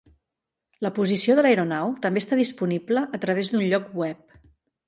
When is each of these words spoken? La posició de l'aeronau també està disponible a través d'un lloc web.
La 0.85 0.91
posició 0.95 1.35
de 1.39 1.43
l'aeronau 1.47 1.93
també 2.07 2.23
està 2.23 2.39
disponible 2.41 3.07
a 3.19 3.21
través 3.27 3.53
d'un 3.53 3.65
lloc 3.75 3.93
web. 4.05 4.43